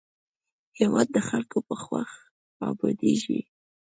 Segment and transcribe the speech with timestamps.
[0.79, 2.21] هېواد د خلکو په خوښه
[2.69, 3.39] ابادېږي.